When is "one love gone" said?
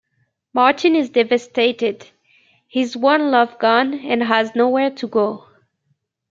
2.97-3.93